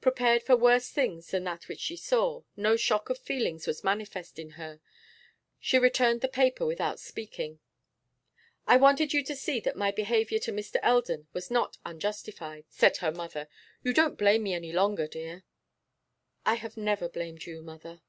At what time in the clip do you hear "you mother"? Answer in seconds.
17.44-18.00